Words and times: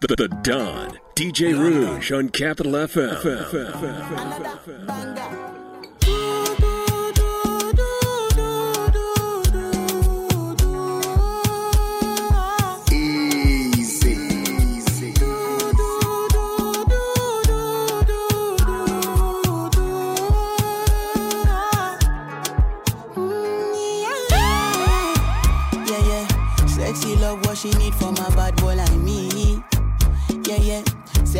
The, 0.00 0.16
the 0.16 0.28
Don. 0.28 0.98
DJ 1.14 1.52
Rouge 1.52 2.10
on 2.10 2.30
Capital 2.30 2.72
FM. 2.72 3.20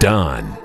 Don. 0.00 0.56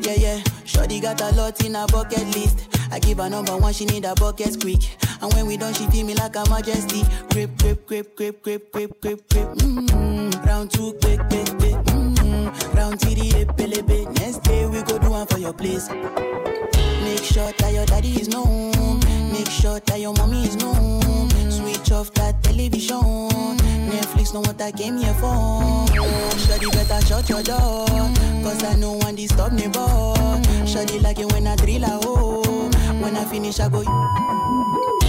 Yeah, 0.00 0.14
yeah. 0.16 0.42
Shorty 0.64 0.98
got 0.98 1.20
a 1.20 1.30
lot 1.36 1.62
in 1.62 1.74
her 1.74 1.86
bucket 1.88 2.24
list. 2.34 2.68
I 2.90 2.98
give 3.00 3.18
her 3.18 3.28
number 3.28 3.54
one, 3.58 3.74
she 3.74 3.84
need 3.84 4.06
a 4.06 4.14
bucket 4.14 4.58
quick. 4.62 4.80
And 5.20 5.30
when 5.34 5.46
we 5.46 5.58
done, 5.58 5.74
she 5.74 5.86
feel 5.88 6.06
me 6.06 6.14
like 6.14 6.36
a 6.36 6.48
majesty. 6.48 7.02
Grip, 7.30 7.58
grip, 7.58 7.86
grip, 7.86 8.16
grip, 8.16 8.42
grip, 8.42 8.72
grip, 8.72 8.98
grip, 9.02 9.28
grip. 9.28 9.48
Mm-hmm. 9.58 10.46
Round 10.46 10.70
two, 10.70 10.94
quick, 11.02 11.20
quick, 11.28 11.48
quick. 11.58 11.76
Mm-hmm. 11.84 12.76
Round 12.76 12.98
three, 12.98 13.30
epelebe. 13.32 14.18
Next 14.18 14.38
day 14.44 14.66
we 14.66 14.82
go 14.84 14.98
do 14.98 15.10
one 15.10 15.26
for 15.26 15.36
your 15.38 15.52
place. 15.52 15.90
Make 17.24 17.32
sure 17.32 17.52
that 17.56 17.72
your 17.72 17.86
daddy 17.86 18.20
is 18.20 18.28
known. 18.28 19.00
Make 19.32 19.48
sure 19.48 19.80
that 19.80 19.98
your 19.98 20.12
mommy 20.12 20.44
is 20.44 20.56
known. 20.56 21.30
Switch 21.50 21.90
off 21.90 22.12
that 22.12 22.42
television. 22.42 23.30
Netflix 23.88 24.34
know 24.34 24.40
what 24.40 24.60
I 24.60 24.70
came 24.70 24.98
here 24.98 25.14
for. 25.14 25.86
Shawty 26.36 26.70
better 26.70 27.06
shut 27.06 27.26
your 27.30 27.42
door. 27.42 27.86
Cause 28.44 28.62
I 28.64 28.76
know 28.76 28.92
one 28.92 29.14
disturb 29.14 29.54
me, 29.54 29.68
boy. 29.68 30.14
Shawty 30.68 31.00
like 31.00 31.18
it 31.18 31.32
when 31.32 31.46
I 31.46 31.56
drill 31.56 31.84
a 31.84 31.98
hole. 32.04 32.68
When 33.00 33.16
I 33.16 33.24
finish, 33.24 33.58
I 33.58 33.70
go. 33.70 35.03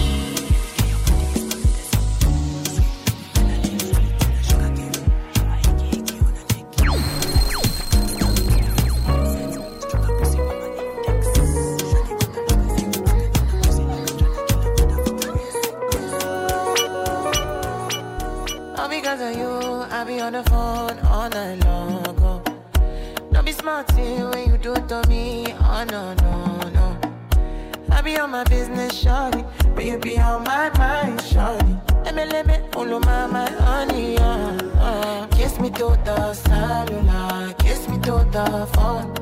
Be 20.06 20.20
on 20.20 20.34
the 20.34 20.42
phone 20.44 20.98
all 21.00 21.28
night 21.28 21.64
long. 21.64 22.16
Oh. 22.20 22.42
Don't 23.32 23.44
be 23.44 23.50
smart 23.50 23.92
when 23.92 24.50
you 24.50 24.56
do 24.56 24.74
it 24.74 24.88
to 24.88 25.02
me. 25.08 25.52
Oh 25.58 25.84
no, 25.90 26.14
no, 26.14 26.70
no. 26.70 26.98
I 27.90 28.02
be 28.02 28.16
on 28.16 28.30
my 28.30 28.44
business, 28.44 28.92
shawty. 29.02 29.42
But 29.74 29.84
you 29.84 29.98
be 29.98 30.16
on 30.18 30.44
my 30.44 30.70
mind, 30.78 31.18
shawty. 31.20 32.04
Let 32.04 32.14
me, 32.14 32.24
let 32.26 32.46
me, 32.46 32.58
follow 32.70 33.00
my, 33.00 33.26
my 33.26 33.50
honey, 33.50 34.16
uh, 34.18 34.56
uh. 34.78 35.26
Kiss 35.28 35.58
me 35.58 35.70
to 35.70 35.98
the 36.04 36.34
cellular, 36.34 37.52
kiss 37.54 37.88
me 37.88 37.98
to 38.02 38.24
the 38.30 38.68
phone. 38.74 39.12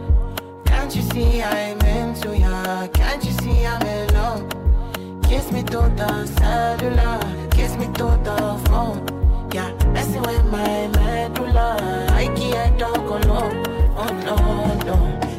Can't 0.66 0.94
you 0.94 1.02
see 1.02 1.42
I'm 1.42 1.80
into 1.80 2.36
ya? 2.36 2.86
Can't 2.88 3.24
you 3.24 3.32
see 3.32 3.64
I'm 3.64 3.82
in 3.86 4.14
love? 4.14 5.22
Kiss 5.22 5.50
me 5.50 5.62
to 5.62 5.80
the 5.96 6.26
cellular, 6.26 7.48
kiss 7.50 7.74
me 7.76 7.86
to 7.86 8.20
the 8.22 8.60
phone. 8.68 9.23
Messing 9.54 10.20
with 10.22 10.44
my 10.46 10.88
medulla. 10.88 11.76
I 12.10 12.26
can't 12.34 12.76
talk 12.76 12.96
alone. 12.96 13.62
Oh 13.96 14.10
no, 14.26 14.36
no. 14.84 15.33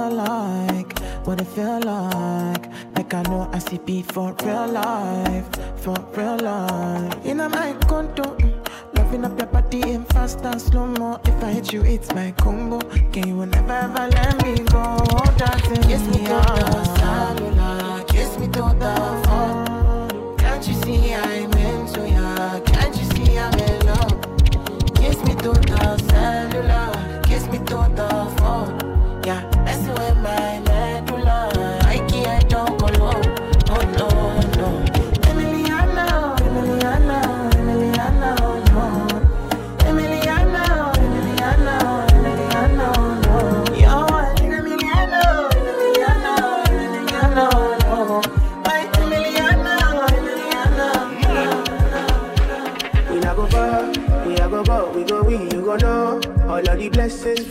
Feel 0.00 0.16
like, 0.16 0.98
what 1.26 1.40
it 1.40 1.46
feel 1.48 1.80
like. 1.80 2.66
Like 2.96 3.12
I 3.14 3.22
know 3.22 3.48
I 3.52 3.58
see 3.58 3.78
beat 3.78 4.10
for 4.12 4.34
real 4.44 4.68
life, 4.68 5.46
for 5.76 5.96
real 6.16 6.38
life. 6.38 7.26
In 7.26 7.36
my 7.38 7.76
condo, 7.86 8.36
loving 8.94 9.24
up 9.24 9.38
your 9.38 9.48
body 9.48 9.82
in 9.82 10.04
fast 10.06 10.40
and 10.44 10.60
slow 10.60 10.86
mo. 10.86 11.20
If 11.24 11.44
I 11.44 11.52
hit 11.52 11.72
you, 11.72 11.82
it's 11.82 12.14
my 12.14 12.32
combo. 12.32 12.78
Can 13.12 13.28
you 13.28 13.46
never 13.46 13.72
ever 13.72 14.08
let 14.08 14.19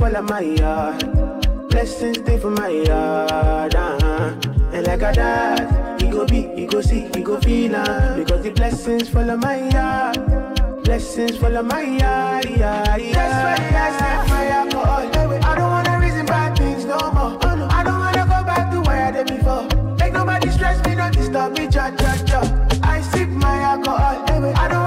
fall 0.09 0.17
on 0.17 0.25
my 0.25 0.39
yard. 0.41 1.69
Blessings 1.69 2.17
stay 2.19 2.37
for 2.39 2.49
my 2.49 2.69
yard, 2.69 3.75
uh-huh. 3.75 4.33
And 4.73 4.87
like 4.87 5.01
a 5.01 5.13
dad, 5.13 6.01
he 6.01 6.09
go 6.09 6.25
be, 6.25 6.47
he 6.55 6.65
go 6.65 6.81
see, 6.81 7.09
he 7.13 7.21
go 7.21 7.39
feel 7.39 7.75
uh, 7.75 8.15
Because 8.15 8.43
the 8.43 8.49
blessings 8.51 9.09
fall 9.09 9.29
on 9.29 9.39
my 9.39 9.69
yard. 9.69 10.83
Blessings 10.83 11.37
fall 11.37 11.55
on 11.57 11.67
my 11.67 11.81
yard, 11.81 12.45
yeah, 12.49 12.97
yeah. 12.97 13.13
That's 13.13 13.61
why 13.61 13.77
I 13.77 13.99
set 13.99 14.29
my 14.29 14.47
alcohol. 14.47 15.43
I 15.43 15.55
don't 15.55 15.71
wanna 15.71 15.99
reason 15.99 16.25
bad 16.25 16.57
things 16.57 16.85
no 16.85 16.97
more. 17.11 17.37
Oh, 17.43 17.55
no. 17.55 17.67
I 17.69 17.83
don't 17.83 17.99
wanna 17.99 18.23
go 18.23 18.43
back 18.49 18.71
to 18.71 18.81
where 18.81 19.05
I 19.05 19.11
did 19.11 19.27
before. 19.27 19.63
Make 19.97 20.13
nobody 20.13 20.49
stress 20.49 20.83
me, 20.85 20.95
don't 20.95 21.13
disturb 21.13 21.57
me, 21.57 21.67
cha 21.67 21.91
cha 21.91 22.23
cha. 22.25 22.41
I 22.83 23.01
sip 23.01 23.29
my 23.29 23.59
alcohol. 23.61 24.25
I 24.55 24.67
don't 24.67 24.78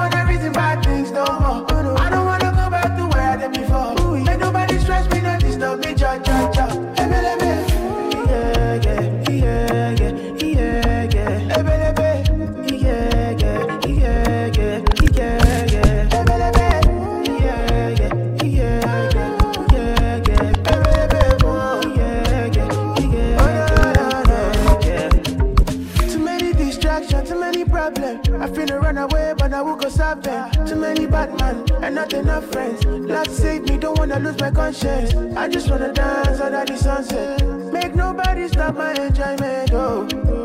not 32.02 32.12
enough 32.14 32.44
friends. 32.50 32.84
Lord 32.84 33.30
save 33.30 33.62
me, 33.68 33.78
don't 33.78 33.96
wanna 33.96 34.18
lose 34.18 34.38
my 34.40 34.50
conscience. 34.50 35.14
I 35.36 35.48
just 35.48 35.70
wanna 35.70 35.92
dance 35.92 36.40
under 36.40 36.64
the 36.64 36.76
sunset. 36.76 37.46
Make 37.72 37.94
nobody 37.94 38.48
stop 38.48 38.76
my 38.76 38.92
enjoyment. 38.92 39.72
Oh. 39.72 40.41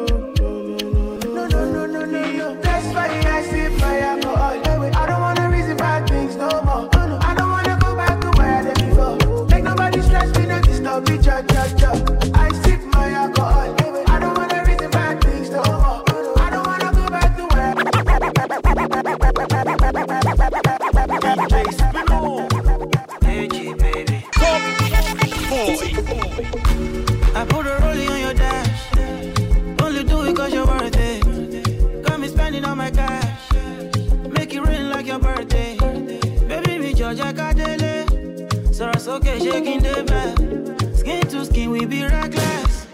Baby, 37.08 37.20
me 37.20 37.24
Georgia 37.24 37.34
Kadele. 37.34 38.74
Sorry, 38.74 39.16
okay, 39.18 39.40
shaking 39.40 39.82
the 39.82 40.04
bed. 40.04 40.98
Skin 40.98 41.22
to 41.28 41.46
skin, 41.46 41.70
we 41.70 41.86
be 41.86 42.04
reckless. 42.04 42.86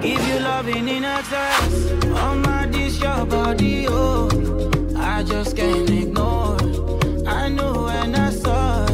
Give 0.00 0.28
you 0.28 0.40
loving 0.40 0.88
in 0.88 1.04
excess. 1.04 1.90
On 2.18 2.42
my 2.42 2.66
dish, 2.66 3.00
your 3.00 3.24
body, 3.24 3.86
oh. 3.88 4.28
I 4.96 5.22
just 5.22 5.56
can't 5.56 5.88
ignore. 5.88 6.58
I 7.26 7.48
know 7.48 7.84
when 7.84 8.14
I 8.14 8.30
saw 8.30 8.91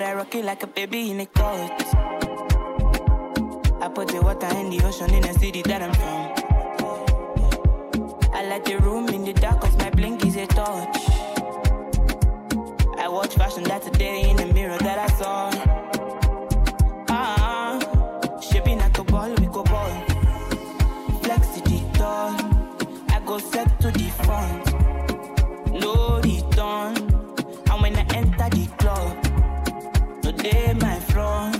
but 0.00 0.08
I 0.08 0.14
rock 0.14 0.34
it 0.34 0.44
like 0.46 0.62
a 0.62 0.66
baby 0.66 1.10
in 1.10 1.20
a 1.20 1.26
coat. 1.26 1.70
I 3.82 3.90
put 3.94 4.08
the 4.08 4.22
water 4.22 4.46
in 4.56 4.70
the 4.70 4.80
ocean 4.82 5.12
in 5.12 5.20
the 5.20 5.34
city 5.38 5.60
that 5.60 5.82
I'm 5.82 5.92
from. 5.92 6.32
I 8.32 8.46
like 8.46 8.64
the 8.64 8.78
room 8.78 9.10
in 9.10 9.26
the 9.26 9.34
dark 9.34 9.60
cause 9.60 9.76
my 9.76 9.90
blink 9.90 10.24
is 10.24 10.36
a 10.36 10.46
torch. 10.46 10.96
I 12.98 13.08
watch 13.08 13.34
fashion 13.34 13.64
that's 13.64 13.88
a 13.88 13.90
day 13.90 14.30
in 14.30 14.36
the 14.36 14.46
mirror 14.46 14.78
that 14.78 14.98
I 14.98 15.08
saw. 15.18 15.50
Ah, 17.10 17.78
shaping 18.40 18.78
like 18.78 18.96
a 18.96 19.04
ball, 19.04 19.34
we 19.34 19.46
go 19.48 19.62
ball. 19.64 19.92
Flex 21.22 21.60
to. 21.60 21.60
I 23.10 23.20
go 23.26 23.36
set 23.38 23.68
to 23.80 23.90
the 23.90 24.08
front. 24.24 24.64
No 25.78 26.20
return. 26.24 26.96
And 27.70 27.82
when 27.82 27.96
I 27.96 28.06
enter 28.14 28.48
the 28.48 28.66
club, 28.78 29.29
no 30.44 30.80
my 30.80 30.98
front. 31.00 31.56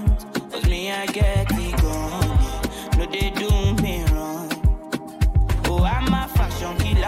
Cause 0.51 0.67
me, 0.69 0.91
I 0.91 1.07
get 1.07 1.47
it 1.51 1.83
gone. 1.83 2.39
No, 2.99 3.07
they 3.07 3.31
do 3.31 3.51
me 3.83 4.05
wrong. 4.13 4.49
Oh, 5.67 5.85
I'm 5.85 6.13
a 6.13 6.29
fashion 6.29 6.77
killer, 6.79 7.03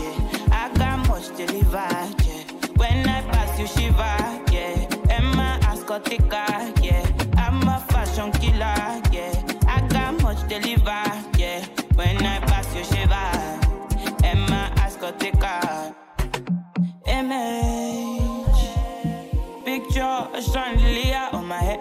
yeah. 0.00 0.52
I 0.52 0.70
got 0.74 1.06
much 1.08 1.28
deliver, 1.36 1.76
yeah. 1.76 2.44
When 2.76 3.08
I 3.08 3.22
pass 3.32 3.58
you, 3.58 3.66
shiver, 3.66 4.52
yeah. 4.52 4.86
Emma 5.10 5.58
Ascotica, 5.62 6.46
yeah. 6.48 6.79
Chandelier 20.42 21.28
on 21.32 21.46
my 21.46 21.58
head. 21.58 21.80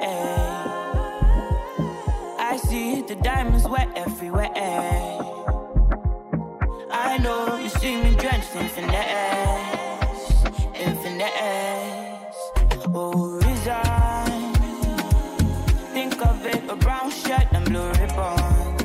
I 2.37 2.57
see 2.57 3.01
the 3.01 3.15
diamonds 3.15 3.65
wet 3.67 3.87
everywhere. 3.95 4.49
I 6.91 7.17
know 7.19 7.57
you 7.57 7.69
see 7.69 7.95
me 8.03 8.15
drenched 8.15 8.55
in 8.55 8.67
finesse, 8.67 10.43
in 10.75 10.95
finesse. 10.97 12.51
Oh, 12.93 13.39
resign. 13.45 14.53
Think 15.93 16.25
of 16.25 16.45
it, 16.45 16.61
a 16.69 16.75
brown 16.75 17.11
shirt 17.11 17.47
and 17.53 17.63
blue 17.65 17.89
ribbon. 17.91 18.77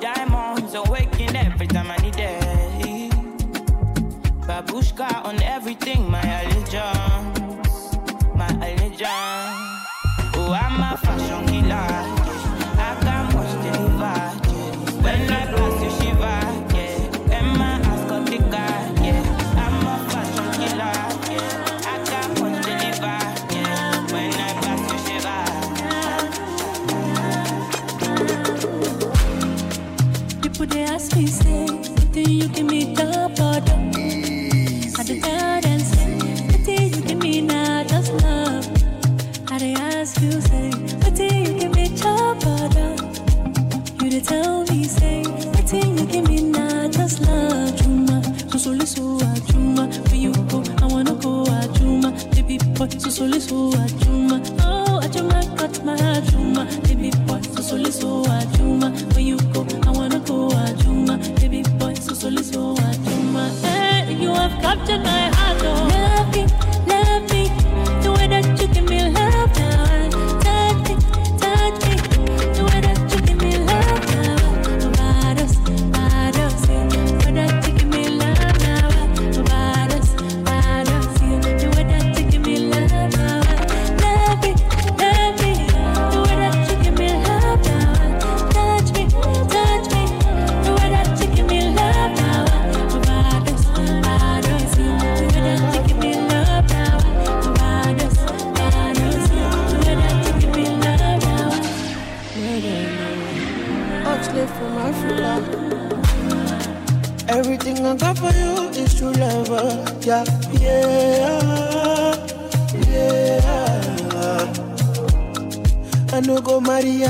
Diamonds 0.00 0.74
awaken 0.74 1.36
every 1.36 1.66
time 1.68 1.90
I 1.90 1.96
need 1.98 2.18
it. 2.18 3.12
Babushka 4.46 5.24
on 5.24 5.40
everything, 5.42 5.79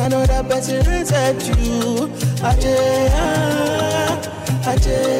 another 0.00 0.42
person 0.48 0.86
except 0.92 1.46
you. 1.48 2.08
Ajay, 2.42 3.08
ah, 3.12 4.72
Ajay. 4.72 5.19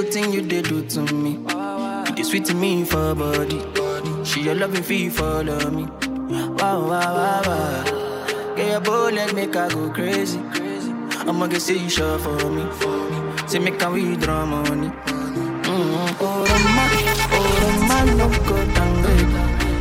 Little 0.00 0.12
thing 0.12 0.32
you 0.32 0.40
did 0.40 0.64
do 0.64 0.82
to 0.86 1.12
me. 1.12 1.32
You 2.08 2.14
did 2.14 2.26
sweet 2.26 2.44
to 2.46 2.54
me 2.54 2.84
for 2.84 3.14
body. 3.14 3.60
She 4.24 4.42
your 4.42 4.54
loving 4.54 4.82
fee 4.82 5.10
follow 5.10 5.70
me. 5.70 5.84
Wow, 6.58 6.88
wow, 6.88 7.14
wow, 7.18 7.42
wow. 7.46 8.54
Get 8.56 8.70
your 8.70 8.80
bullet, 8.80 9.34
make 9.34 9.54
her 9.54 9.68
go 9.68 9.90
crazy. 9.90 10.38
I'ma 11.28 11.46
get 11.48 11.60
say 11.60 11.76
you 11.76 11.90
sure 11.90 12.18
for 12.18 12.50
me. 12.50 12.64
Say 13.46 13.58
make 13.58 13.80
her 13.82 13.90
withdraw 13.90 14.46
money. 14.46 14.88
Mm-hmm. 14.88 16.24
Oh, 16.24 16.44
Roma, 16.48 16.84
oh, 17.36 17.48
Roma, 17.62 17.98
no 18.16 18.26
go 18.48 18.56
tangle. 18.76 19.20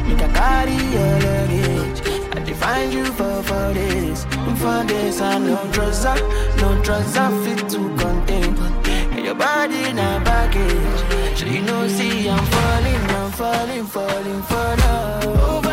Make 0.08 0.22
her 0.22 0.32
carry 0.34 0.80
your 0.96 1.14
luggage. 1.26 2.00
I 2.36 2.40
define 2.44 2.92
you 2.92 3.06
for 3.06 3.44
for 3.44 3.74
this. 3.74 4.26
For 4.60 4.84
this, 4.84 5.22
I 5.22 5.38
no 5.38 5.56
trust, 5.72 6.04
no 6.58 6.82
trust, 6.84 7.18
I 7.18 7.46
fit 7.46 7.70
to 7.70 7.78
contain. 7.96 8.19
Body 9.40 9.94
na 9.94 10.20
baggage. 10.20 11.40
So 11.40 11.46
you 11.46 11.62
know, 11.62 11.88
see, 11.88 12.30
I'm 12.30 12.46
falling, 12.54 13.04
I'm 13.20 13.32
falling, 13.32 13.86
falling 13.86 14.42
for 14.44 14.70
love. 14.84 15.26
Overdose 15.50 15.69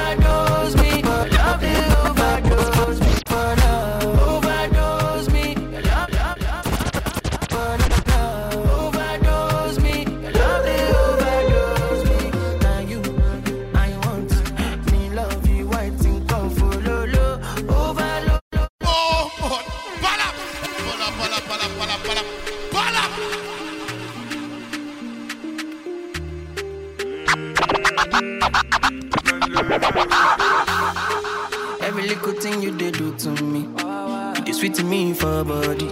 me 34.97 35.13
for 35.13 35.45
body. 35.45 35.89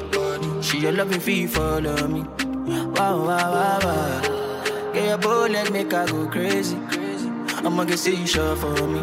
She 0.63 0.79
your 0.79 0.93
loving 0.93 1.21
fee 1.21 1.47
follow 1.47 2.09
me. 2.09 2.23
Wow, 2.97 3.17
wow, 3.29 3.49
wow, 3.57 3.79
wow. 3.85 4.93
Get 4.95 5.05
your 5.09 5.19
bullet, 5.19 5.71
make 5.73 5.93
her 5.93 6.07
go 6.07 6.27
crazy. 6.35 6.79
I'ma 7.67 7.85
get 7.85 8.07
you 8.07 8.27
sure 8.27 8.57
for 8.57 8.87
me. 8.93 9.01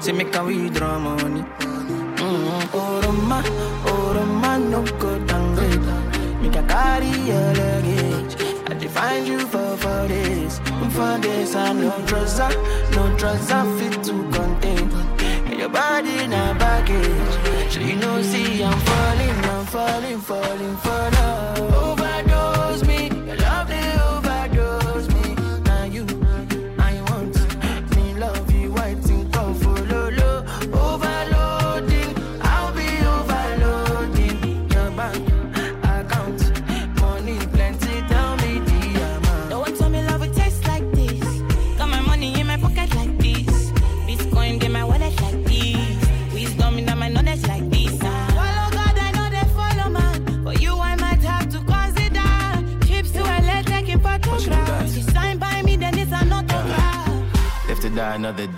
Say 0.00 0.12
make 0.12 0.34
her 0.34 0.44
withdraw 0.44 0.98
money. 0.98 1.42
Mm-hmm. 1.42 2.76
Oh, 2.78 3.00
Roma, 3.04 3.42
oh, 3.90 4.58
no 4.72 4.80
go 4.98 5.10
downgrade. 5.26 5.86
Make 6.40 6.54
her 6.54 6.66
carry 6.72 7.12
your 7.30 7.48
luggage. 7.60 8.34
I 8.70 8.74
define 8.82 9.26
you 9.26 9.40
for 9.52 9.76
for 9.82 10.00
this. 10.08 10.58
For 10.96 11.18
this, 11.24 11.54
I 11.54 11.72
no 11.72 11.92
trust, 12.06 12.40
I 12.40 12.50
no 12.94 13.02
trust, 13.18 13.52
I 13.52 13.60
fit 13.78 14.02
to 14.04 14.14
contain. 14.36 14.89
Body 15.72 16.26
na 16.26 16.52
baggage. 16.54 17.72
So 17.72 17.80
you 17.80 17.96
know, 17.96 18.20
see, 18.22 18.62
I'm 18.62 18.78
falling, 18.80 19.30
I'm 19.30 19.66
falling, 19.66 20.20
falling 20.20 20.76
for 20.78 21.10
love. 21.16 21.69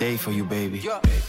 Day 0.03 0.17
for 0.17 0.31
you, 0.31 0.43
baby. 0.43 0.79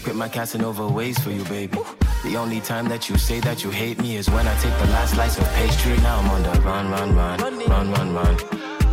Quit 0.03 0.17
my 0.17 0.29
Casanova 0.29 0.89
ways 0.89 1.17
for 1.25 1.31
you, 1.31 1.45
baby. 1.45 1.79
The 2.25 2.37
only 2.37 2.61
time 2.61 2.87
that 2.89 3.09
you 3.09 3.17
say 3.17 3.39
that 3.47 3.63
you 3.63 3.71
hate 3.71 3.99
me 4.05 4.17
is 4.17 4.27
when 4.29 4.49
I 4.49 4.55
take 4.65 4.77
the 4.85 4.91
last 4.97 5.15
slice 5.15 5.39
of 5.39 5.47
pastry. 5.59 5.97
Now 5.99 6.19
I'm 6.21 6.31
on 6.37 6.43
the 6.43 6.55
run, 6.69 6.91
run, 6.91 7.15
run, 7.15 7.39
run, 7.73 7.87
run, 7.95 8.09
run. 8.19 8.35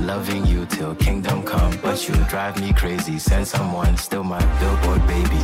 Loving 0.05 0.45
you 0.45 0.67
till 0.67 0.93
kingdom 0.93 1.41
come, 1.41 1.73
but 1.81 1.97
you 2.07 2.13
drive 2.33 2.61
me 2.61 2.73
crazy. 2.73 3.17
Send 3.17 3.47
someone, 3.47 3.97
still 3.97 4.23
my 4.23 4.43
billboard 4.59 5.03
baby. 5.07 5.41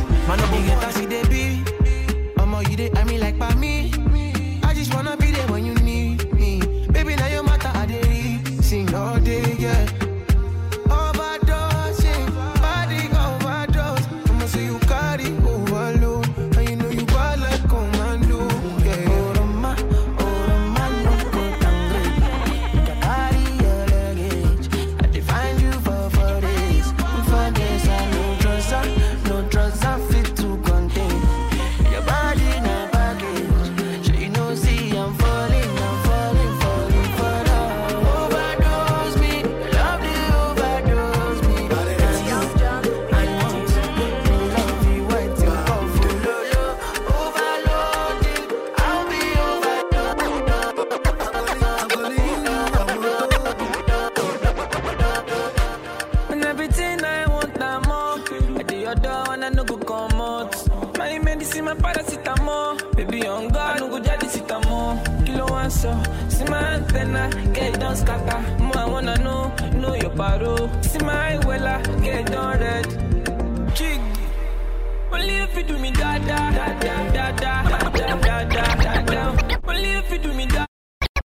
Only 75.18 75.34
if 75.34 75.56
you 75.56 75.64
do 75.64 75.78
me 75.78 75.90
da 75.90 76.18
da 76.18 76.50
da 76.52 76.66
da 76.78 77.10
da 77.10 77.32
da 77.32 77.90
da 77.90 78.44
da 78.44 78.74
da 78.74 79.02
da. 79.02 79.36
Only 79.66 79.90
if 79.94 80.12
you 80.12 80.18
do 80.18 80.32
me 80.32 80.46
da. 80.46 80.64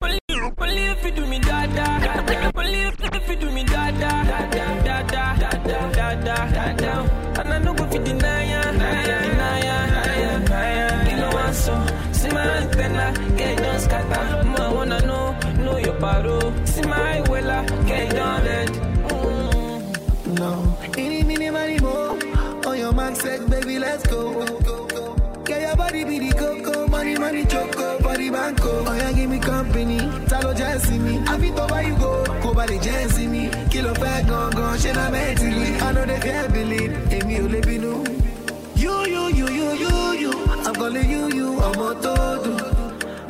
Only, 0.00 0.18
you 0.30 1.11
do 1.11 1.26
me 1.26 1.40
da 1.40 1.66
da 1.66 1.99
da. 1.99 2.52
Only 2.54 2.82
if 2.82 3.28
you 3.28 3.37
do 3.37 3.50
me 3.50 3.64
da 3.64 3.90
da 3.90 4.23
da 4.23 4.47
da 4.50 5.02
da 5.02 5.02
da 5.02 5.35
da 5.92 6.14
da 6.14 6.73
da 6.75 6.79
go. 24.09 24.61
Your 25.71 25.76
body 25.76 26.04
be 26.04 26.19
the 26.19 26.35
coco, 26.37 26.88
money, 26.88 27.16
money, 27.16 27.45
choco, 27.45 27.99
body 28.00 28.28
banco. 28.30 28.85
Oh, 28.87 28.95
yeah, 28.95 29.12
give 29.12 29.30
me 29.30 29.38
company, 29.38 29.99
talo 30.26 30.52
me. 30.99 31.19
I 31.28 31.38
feel 31.38 31.61
over 31.61 31.83
you 31.83 31.97
go. 31.97 32.25
Cobody 32.40 32.78
Jesse 32.80 33.26
me. 33.28 33.50
Kill 33.71 33.87
a 33.88 33.95
bad 33.95 34.26
gong, 34.28 34.50
gong, 34.50 34.78
shit, 34.78 34.97
I'm 34.97 35.12
mentally. 35.12 35.76
I 35.76 35.92
know 35.92 36.07
they 36.07 36.19
can't 36.19 36.52
believe. 36.52 36.90
You, 38.76 39.07
you, 39.07 39.28
you, 39.28 39.49
you, 39.49 39.73
you, 39.75 40.12
you. 40.23 40.33
I'm 40.64 40.75
calling 40.75 41.09
you, 41.11 41.28
you, 41.28 41.57
tó. 42.02 42.16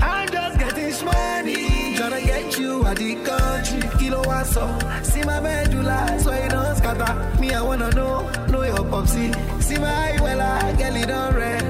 I 0.01 0.27
just 0.27 0.59
get 0.59 0.75
this 0.75 1.03
money. 1.03 1.95
Tryna 1.97 2.25
get 2.25 2.59
you 2.59 2.87
out 2.87 2.97
the 2.97 3.15
country. 3.17 3.99
Kilowatts 3.99 4.57
up. 4.57 5.05
See 5.05 5.23
my 5.25 5.41
medulla, 5.41 6.19
so 6.21 6.33
you 6.33 6.49
don't 6.49 6.77
scatter. 6.95 7.41
Me, 7.41 7.53
I 7.53 7.63
wanna 7.63 7.91
know, 7.91 8.29
know 8.49 8.63
your 8.63 8.85
popsy. 8.85 9.33
See 9.61 9.79
my 9.79 9.89
eye, 9.89 10.19
well, 10.21 10.41
I 10.41 10.73
get 10.73 10.97
it 10.97 11.11
on 11.11 11.35
red. 11.35 11.63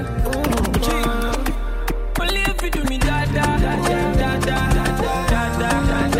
Only 2.19 2.41
if 2.41 2.61
you 2.61 2.69
do 2.71 2.83
me 2.85 2.97
da 2.97 3.25
da 3.25 3.57
da 3.57 3.75
da 3.83 4.13
da 4.13 4.39
da 4.39 4.73
da 4.73 4.83
da 4.83 5.57
da 5.59 5.59
da 5.59 6.09
da. 6.09 6.11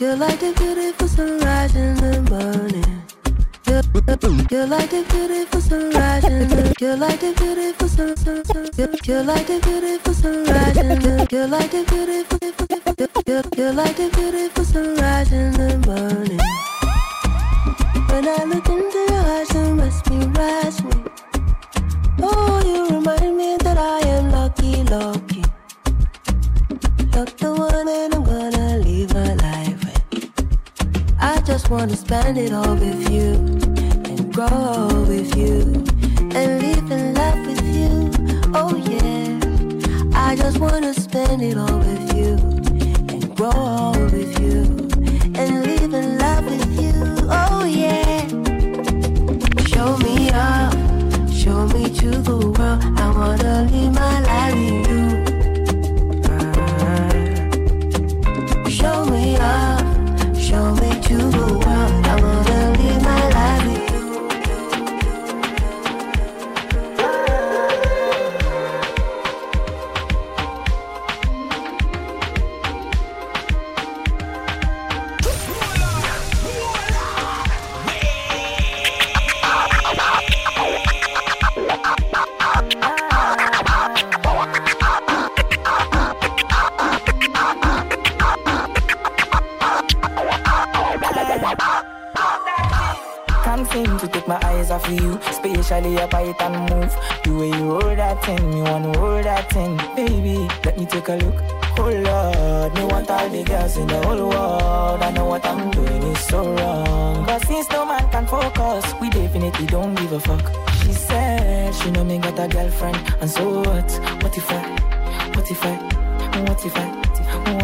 You're 0.00 0.16
like 0.16 0.40
the 0.40 0.54
beautiful 0.54 1.08
sunrise 1.08 1.76
in 1.76 1.94
the 1.96 2.22
morning. 2.30 3.02
You're, 3.66 3.82
you're 4.50 4.66
like 4.66 4.88
the 4.88 5.04
beautiful 5.10 5.60
sunrise 5.60 6.24
in 6.24 6.48
the 6.48 6.74
You're 6.80 6.96
like 6.96 7.20
the 7.20 7.34
beautiful 7.36 7.86
sun, 7.86 8.16
sun, 8.16 8.42
sun. 8.46 8.68
You're, 9.04 9.22
like 9.22 9.46
the 9.46 9.60
beautiful 9.60 10.14
sunrise 10.14 10.76
in 10.78 11.00
the 11.00 11.28
You're 11.30 11.46
like 11.48 11.70
the 11.70 11.84
beautiful 11.84 12.38
you're, 13.28 13.42
you're 13.58 13.74
like 13.74 13.96
the 13.96 14.08
beautiful 14.16 14.64
sunrise 14.64 15.32
in 15.32 15.52
the 15.52 15.76
morning. 15.84 16.40
When 18.08 18.26
I 18.26 18.44
look 18.44 18.70
into 18.70 19.00
your 19.12 19.20
eyes 19.36 19.52
you 19.52 19.74
must 19.74 20.08
rise 20.08 20.82
me 20.82 21.04
Oh, 22.22 22.62
you 22.64 22.96
remind 22.96 23.36
me 23.36 23.58
that 23.58 23.76
I 23.76 24.00
am 24.08 24.30
lucky, 24.30 24.82
lucky. 24.84 25.44
You're 27.12 27.26
the 27.26 27.52
one 27.52 27.88
and 27.88 28.09
I 31.40 31.42
just 31.42 31.70
wanna 31.70 31.96
spend 31.96 32.36
it 32.36 32.52
all 32.52 32.74
with 32.74 33.10
you 33.10 33.32
and 34.10 34.30
grow 34.30 34.88
with 35.08 35.34
you 35.34 35.62
and 36.36 36.60
live 36.60 36.90
in 36.92 37.14
love 37.14 37.46
with 37.46 37.64
you. 37.74 38.10
Oh 38.54 38.76
yeah, 38.76 39.40
I 40.14 40.36
just 40.36 40.58
wanna 40.58 40.92
spend 40.92 41.40
it 41.40 41.56
all 41.56 41.78
with 41.78 42.14
you 42.14 42.34
and 43.08 43.34
grow 43.34 43.92
with 44.12 44.38
you 44.38 44.79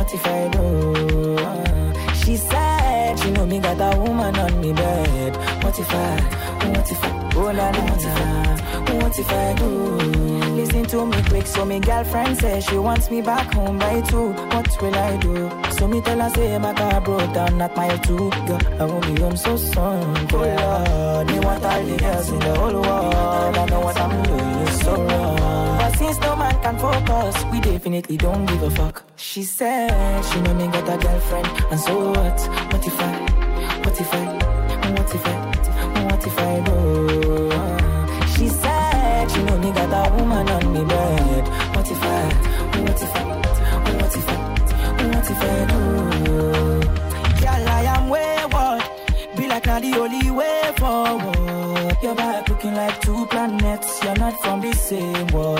What 0.07 0.14
if 0.14 0.25
I 0.29 0.49
do? 0.51 1.37
Uh, 1.37 2.14
She 2.14 2.37
said 2.37 3.19
she 3.19 3.31
know 3.33 3.45
me 3.45 3.59
got 3.59 3.81
a 3.81 3.99
woman 3.99 4.37
on 4.37 4.61
me 4.61 4.73
bed. 4.73 5.33
What 5.64 5.77
if 5.77 5.90
I? 5.92 6.21
What 6.71 6.90
if 6.92 7.05
I? 7.05 7.31
Oh 7.35 7.51
la 7.59 7.66
what 7.73 8.05
if 8.09 8.16
I? 8.16 8.95
What 9.03 9.19
if 9.19 9.31
I 9.33 9.55
do? 9.55 9.71
Listen 10.55 10.85
to 10.85 11.07
me 11.07 11.21
quick, 11.29 11.47
so 11.49 11.64
me 11.64 11.81
girlfriend 11.81 12.38
says 12.38 12.64
she 12.66 12.79
wants 12.79 13.11
me 13.11 13.21
back 13.21 13.53
home 13.53 13.79
by 13.81 14.01
two. 14.03 14.29
What 14.55 14.81
will 14.81 14.95
I 14.95 15.16
do? 15.16 15.51
So 15.73 15.88
me 15.88 16.01
tell 16.01 16.21
her 16.21 16.31
say 16.31 16.57
my 16.59 16.73
car 16.73 17.01
broke 17.01 17.35
down 17.35 17.61
at 17.61 17.75
mile 17.77 17.99
two. 17.99 18.31
Girl, 18.47 18.61
I 18.81 18.85
won't 18.85 19.07
be 19.12 19.21
home 19.21 19.37
so 19.37 19.57
soon. 19.57 19.75
Oh 19.75 20.37
Lord, 20.38 21.27
me 21.33 21.40
want 21.40 21.64
all 21.64 21.83
the 21.85 21.97
girls 21.97 22.29
in 22.31 22.38
the 22.38 22.55
whole 22.55 22.75
world. 22.75 23.57
I 23.59 23.66
know 23.71 23.81
what 23.81 23.97
I'm 24.01 24.23
doing 24.23 24.66
so 24.85 24.92
wrong. 25.03 25.36
Since 25.99 26.19
no 26.21 26.37
man 26.37 26.55
can 26.63 26.79
focus, 26.79 27.45
we 27.51 27.59
definitely 27.61 28.17
don't 28.19 28.45
give 28.47 28.63
a 28.63 28.71
fuck. 28.71 29.03
She 29.17 29.43
said 29.43 30.23
she 30.27 30.41
know 30.43 30.55
me 30.55 30.67
got 30.67 30.89
a 30.89 30.97
girlfriend, 31.03 31.49
and 31.71 31.81
so 31.81 32.11
what? 32.11 32.39
What 32.71 32.87
if 32.87 33.01
I? 33.01 33.13
What 33.83 34.01
if 34.01 34.13
I? 34.13 34.25
What 34.93 35.15
if 35.15 35.27
I? 35.27 35.57
What 36.05 36.27
if 36.27 36.39
I 36.39 36.61
do? 36.67 37.51
She 38.35 38.49
said 38.49 39.31
she 39.31 39.43
know 39.45 39.59
me 39.59 39.73
got 39.73 39.93
a 39.97 40.15
woman 40.17 40.49
on 40.49 40.73
me 40.75 40.85
bed. 40.85 41.45
What 41.75 41.91
if 41.91 42.03
I? 42.03 42.25
What 42.83 43.03
if 43.03 43.17
I? 43.17 43.25
What 43.97 44.17
if 44.17 44.29
I? 44.29 44.37
What 45.13 45.31
if 45.31 45.43
I 45.43 45.67
do? 45.73 45.81
Girl, 47.41 47.69
I 47.79 47.83
am 47.97 48.09
wayward. 48.11 48.83
Be 49.37 49.49
like 49.49 49.65
not 49.65 49.81
the 49.81 49.93
only 49.99 50.31
way 50.31 50.73
forward. 50.77 51.97
Your 52.03 52.15
back 52.15 52.49
looking 52.51 52.75
like 52.75 53.01
two 53.01 53.27
planets. 53.27 53.96
You're 54.07 54.14
not 54.19 54.40
from 54.40 54.61
the 54.61 54.73
same 54.73 55.27
world. 55.35 55.59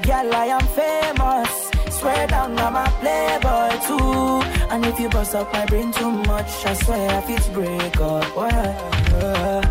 Girl, 0.00 0.34
I 0.34 0.46
am 0.56 0.66
famous. 0.68 1.70
Swear 1.98 2.26
down, 2.26 2.58
I'm 2.58 2.74
a 2.74 2.88
playboy 2.98 3.76
too. 3.86 4.40
And 4.72 4.86
if 4.86 4.98
you 4.98 5.10
bust 5.10 5.34
up 5.34 5.52
my 5.52 5.66
brain 5.66 5.92
too 5.92 6.10
much, 6.10 6.48
I 6.64 6.72
swear 6.72 7.10
I 7.10 7.20
fit 7.20 7.52
break 7.52 8.00
up. 8.00 8.24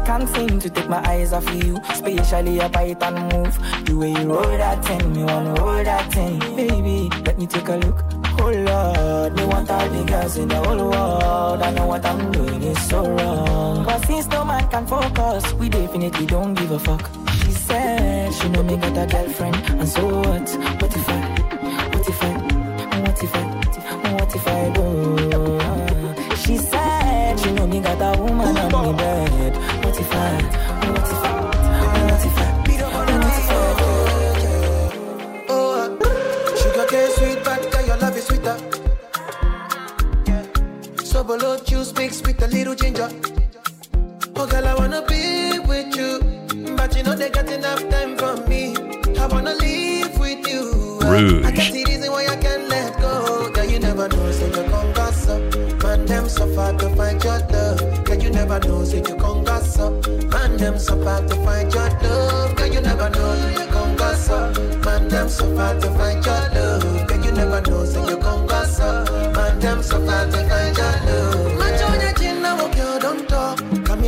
Can't 0.06 0.30
seem 0.30 0.60
to 0.60 0.70
take 0.70 0.88
my 0.88 1.04
eyes 1.10 1.34
off 1.34 1.52
you, 1.56 1.80
especially 1.90 2.58
your 2.58 2.70
bite 2.70 3.02
and 3.02 3.34
move. 3.34 3.58
The 3.86 3.96
way 3.98 4.12
you 4.12 4.32
roll 4.32 4.44
that 4.44 4.86
thing, 4.86 5.14
me 5.14 5.24
wanna 5.24 5.56
roll 5.56 5.84
that 5.84 6.14
thing, 6.14 6.38
baby. 6.56 7.10
Let 7.26 7.40
me 7.40 7.48
take 7.48 7.68
a 7.68 7.78
look. 7.78 8.04
Oh 8.40 8.52
Lord, 8.52 9.36
me 9.36 9.46
want 9.46 9.72
all 9.72 9.90
the 9.90 10.04
girls 10.04 10.38
in 10.38 10.50
the 10.50 10.58
whole 10.58 10.92
world. 10.92 11.64
I 11.64 11.72
know 11.72 11.88
what 11.88 12.06
I'm 12.06 12.32
doing 12.32 12.62
is 12.62 12.80
so 12.90 13.10
wrong. 13.10 13.84
But 13.84 14.06
since 14.06 14.28
no 14.28 14.46
man 14.46 14.70
can 14.70 14.86
focus, 14.86 15.52
we 15.54 15.68
definitely 15.68 16.28
don't 16.28 16.54
give 16.54 16.70
a 16.70 16.78
fuck. 16.78 17.10
She 17.68 17.74
said 17.74 18.34
she 18.34 18.48
know 18.48 18.64
me 18.64 18.78
got 18.78 18.98
a 18.98 19.06
girlfriend, 19.12 19.56
and 19.68 19.90
so 19.90 20.06
what? 20.06 20.50
What 20.80 20.96
if 20.96 21.10
I? 21.10 21.20
What 21.92 22.08
if 22.08 22.24
I? 22.24 22.32
What 23.02 23.22
if 23.22 23.36
I? 23.36 23.44
What 24.14 24.36
if 24.36 24.48
I 24.48 24.70
do? 24.72 24.86
She 26.38 26.56
said 26.56 27.38
she 27.38 27.52
know 27.52 27.68
me 27.68 27.82
got 27.82 28.00
a 28.00 28.18
woman 28.22 28.58
on 28.58 28.86
me 28.86 28.94
bed. 28.94 29.54
What 29.84 30.00
if 30.00 30.14
I? 30.14 30.16
What 30.88 31.12
if 31.12 31.24
I? 31.24 31.36
What 32.08 32.24
if 32.26 32.38
I? 32.38 32.48
Oh, 35.50 35.98
sweet, 37.18 37.44
girl, 37.44 37.86
your 37.86 37.98
love 37.98 38.16
is 38.16 38.24
sweeter. 38.28 38.58
So 41.04 41.22
below 41.22 41.58
juice 41.66 41.94
mixed 41.96 42.26
with 42.26 42.42
a 42.44 42.48
little 42.48 42.76
ginger. 42.76 43.10
Oh, 44.38 44.48
girl, 44.48 44.68
I 44.68 44.74
wanna 44.74 45.02
be 45.06 45.47
Rouge. 51.08 51.48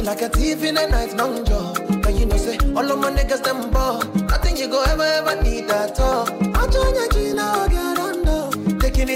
like 0.09 0.23
a 0.23 0.29
thief 0.29 0.63
in 0.63 0.73
the 0.73 0.87
night, 0.87 1.15
long 1.15 1.45
jaw. 1.45 1.73
Cause 2.01 2.19
you 2.19 2.25
know, 2.25 2.37
say, 2.37 2.57
all 2.75 2.91
of 2.91 2.99
my 2.99 3.11
niggas, 3.11 3.43
them 3.43 3.69
ball. 3.69 4.03
Nothing 4.27 4.57
you 4.57 4.67
go 4.67 4.83
ever, 4.83 5.03
ever 5.03 5.41
need 5.43 5.69
at 5.69 5.99
all. 5.99 6.08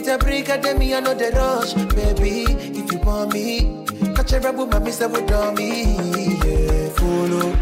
Taking 0.04 0.16
a 0.16 0.18
break, 0.18 0.50
I 0.50 0.58
tell 0.58 0.78
me 0.78 0.94
I 0.94 1.00
know 1.00 1.14
the 1.14 1.32
rush. 1.32 1.74
Baby, 1.96 2.44
if 2.78 2.92
you 2.92 2.98
want 3.00 3.32
me, 3.32 3.86
catch 4.14 4.34
a 4.34 4.40
rebel, 4.42 4.66
my 4.66 4.80
mister 4.80 5.08
with 5.08 5.30
me. 5.56 5.96
Yeah, 6.44 6.90
follow, 6.90 7.54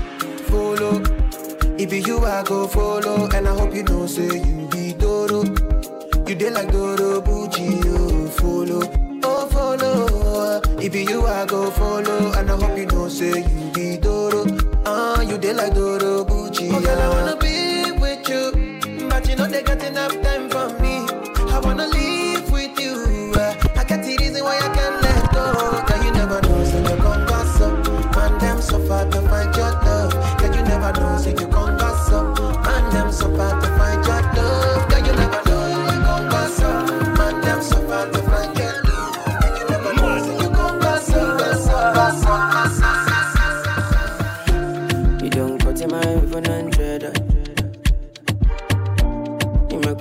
follow. 0.50 1.04
If 1.78 1.94
you 1.94 2.18
I 2.18 2.42
go 2.42 2.68
follow, 2.68 3.30
and 3.30 3.48
I 3.48 3.54
hope 3.54 3.76
you 3.76 3.84
know, 3.84 4.08
say 4.08 4.40
you 4.40 4.68
be 4.72 4.94
Doro. 4.94 5.44
You 6.26 6.34
did 6.34 6.54
like 6.54 6.72
Doro 6.72 7.22
Bucci, 7.22 7.86
you 7.86 8.28
follow, 8.30 8.90
oh 9.24 9.46
follow. 9.48 10.62
If 10.80 10.96
you 10.96 11.24
I 11.24 11.46
go 11.46 11.70
follow, 11.70 12.32
and 12.34 12.50
I 12.50 12.56
hope 12.56 12.76
you 12.76 12.88
know, 12.88 13.08
say 13.08 13.44
you 13.44 13.72
be 13.72 13.98
Doro. 13.98 14.48
Ah, 14.88 15.22
you 15.22 15.38
did 15.38 15.58
like 15.58 15.76
Doro 15.76 16.26
Bucci. 16.26 16.72
Oh, 16.74 16.82
girl, 16.82 17.02
I 17.02 17.10
wanna 17.10 17.38
be 17.38 17.92
with 18.02 18.28
you, 18.28 19.08
but 19.10 19.30
you 19.30 19.36
know 19.36 19.46
they 19.46 19.62
got 19.62 19.84
enough 19.84 20.20
time 20.24 20.50
for 20.50 20.70
me. 20.82 21.06
I 21.54 21.60
wanna 21.60 21.86
live 21.86 22.11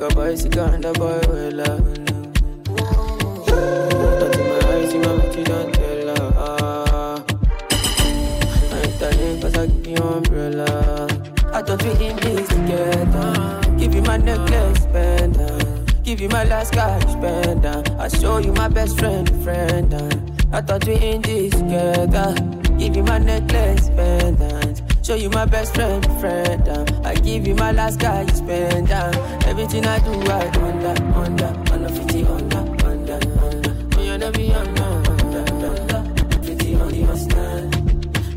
Make 0.00 0.12
a 0.12 0.14
bicycle 0.14 0.64
and 0.64 0.84
a 0.84 0.92
boy 0.94 1.20
well 1.28 1.52
love. 1.52 1.98
My 3.48 4.60
eyes, 4.72 4.94
you 4.94 5.02
don't 5.02 5.74
tell 5.74 6.16
her. 6.16 7.24
I 8.72 8.82
I 9.04 9.66
give 9.66 10.00
umbrella. 10.00 11.06
I 11.52 11.60
thought 11.60 11.82
we 11.82 11.90
in 12.06 12.16
this 12.16 12.48
together. 12.48 13.60
Give 13.76 13.94
you 13.94 14.00
my 14.00 14.16
necklace, 14.16 14.86
pendant. 14.86 16.02
Give 16.02 16.20
you 16.20 16.30
my 16.30 16.44
last 16.44 16.72
cash, 16.72 17.04
pendant. 17.20 17.90
I 17.98 18.08
show 18.08 18.38
you 18.38 18.52
my 18.54 18.68
best 18.68 18.98
friend, 18.98 19.28
friend. 19.44 19.92
I 20.50 20.62
thought 20.62 20.86
we 20.86 20.94
in 20.94 21.20
this 21.20 21.52
together. 21.52 22.34
Give 22.78 22.96
you 22.96 23.02
my 23.02 23.18
necklace, 23.18 23.90
pendant. 23.90 24.69
Show 25.10 25.16
you 25.16 25.30
my 25.30 25.44
best 25.44 25.74
friend, 25.74 26.06
friend. 26.20 26.68
uh. 26.68 26.84
I 27.02 27.16
give 27.16 27.44
you 27.44 27.56
my 27.56 27.72
last 27.72 27.98
cash, 27.98 28.30
pendant. 28.46 29.16
Everything 29.44 29.84
I 29.84 29.98
do, 29.98 30.12
I 30.30 30.46
under, 30.62 31.02
under, 31.18 31.72
under 31.72 31.88
50, 31.88 32.26
under, 32.26 32.58
under, 32.86 33.14
under. 33.42 33.96
Me 33.96 34.08
and 34.08 34.22
every 34.22 34.52
under, 34.52 34.82
under, 34.84 35.40
under. 35.50 36.44
50 36.44 36.74
on 36.76 36.88
the 36.90 37.16
stand. 37.16 37.74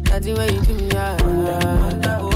That's 0.07 0.25
the 0.25 0.33
way 0.33 0.51
you 0.51 0.62
do 0.62 0.73
me, 0.73 0.88
yeah. 0.88 1.15
Under, 1.21 1.67
under, 1.67 2.17
oh. 2.21 2.33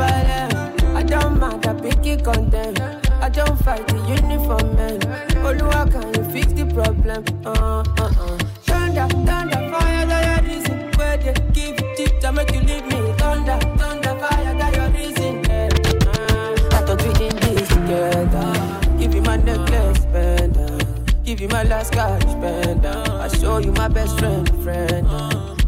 Eh. 0.00 0.48
I 0.96 1.02
don't 1.04 1.38
mind, 1.38 1.64
I 1.64 1.74
pick 1.74 2.06
it 2.06 2.24
content. 2.24 2.80
I 3.22 3.28
don't 3.28 3.56
fight 3.60 3.86
the 3.86 3.98
uniform 4.20 4.74
man. 4.74 5.17
Oluwa, 5.48 5.90
can 5.90 6.12
you 6.12 6.30
fix 6.30 6.52
the 6.52 6.66
problem? 6.66 7.24
Uh, 7.46 7.80
uh, 7.80 8.04
uh. 8.04 8.38
Thunder, 8.68 9.08
thunder, 9.24 9.56
fire, 9.72 10.04
that 10.04 10.22
your 10.28 10.46
reason. 10.46 10.90
Where 10.98 11.16
they 11.16 11.32
give 11.54 11.76
it 11.80 12.20
to 12.20 12.32
make 12.32 12.52
you 12.52 12.60
leave 12.60 12.84
me. 12.84 13.14
Thunder, 13.16 13.58
thunder, 13.78 14.14
fire, 14.20 14.54
that 14.60 14.76
your 14.76 14.90
reason. 14.90 15.42
Yeah. 15.44 15.70
Uh, 16.04 16.76
I 16.76 16.84
thought 16.84 17.00
we 17.00 17.26
in 17.26 17.36
this 17.36 17.66
together. 17.66 18.98
Give 18.98 19.14
you 19.14 19.22
my 19.22 19.36
necklace, 19.38 20.04
pendant. 20.12 21.24
Give 21.24 21.40
you 21.40 21.48
my 21.48 21.62
last 21.62 21.92
cash, 21.94 22.24
pendant. 22.42 23.08
I 23.08 23.28
show 23.28 23.56
you 23.56 23.72
my 23.72 23.88
best 23.88 24.18
friend, 24.18 24.46
friend. 24.62 25.08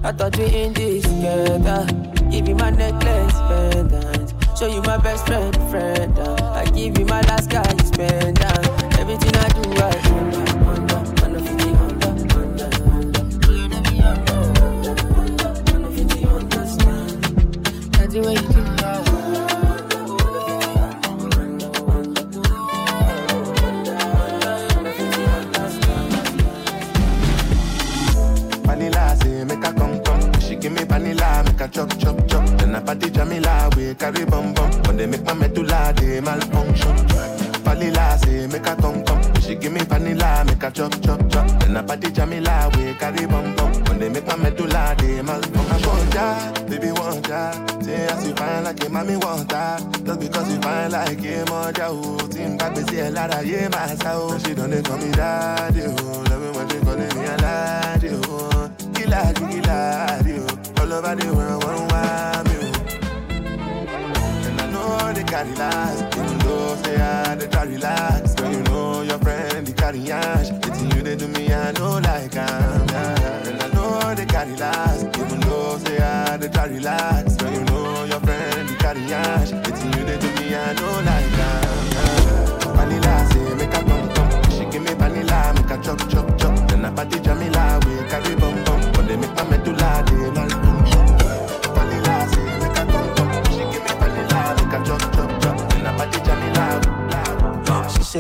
I 0.04 0.12
thought 0.12 0.36
we 0.36 0.44
in 0.44 0.74
this 0.74 1.04
together. 1.04 1.86
Give 2.30 2.46
you 2.46 2.54
my 2.54 2.68
necklace, 2.68 3.32
pendant. 3.48 4.34
Show 4.58 4.66
you 4.66 4.82
my 4.82 4.98
best 4.98 5.24
friend, 5.26 5.56
friend. 5.70 6.18
I 6.18 6.66
give 6.66 6.98
you 6.98 7.06
my 7.06 7.22
last 7.22 7.48
cash, 7.50 7.90
pendant. 7.92 8.79